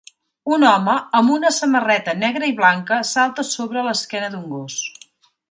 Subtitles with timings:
[0.55, 4.81] un home amb una samarreta negra i blanca salta sobre l'esquena d'un gos